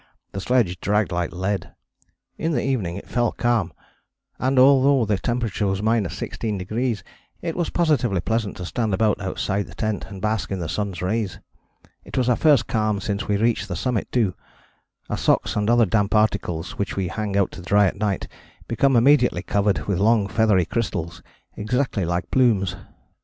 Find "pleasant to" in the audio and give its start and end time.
8.19-8.65